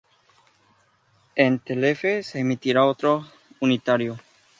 [1.35, 3.23] En Telefe se emitirá otro
[3.59, 4.17] unitario.